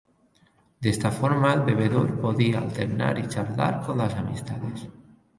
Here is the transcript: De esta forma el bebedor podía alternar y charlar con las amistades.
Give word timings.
De 0.79 0.89
esta 0.89 1.11
forma 1.11 1.53
el 1.53 1.61
bebedor 1.61 2.19
podía 2.19 2.57
alternar 2.57 3.19
y 3.19 3.27
charlar 3.27 3.85
con 3.85 3.99
las 3.99 4.15
amistades. 4.15 4.87